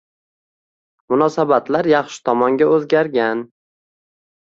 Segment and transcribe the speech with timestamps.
[1.11, 3.45] Munosabatlar yaxshi tomonga oʻzgargan.